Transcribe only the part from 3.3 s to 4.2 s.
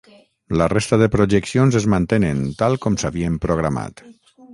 programat.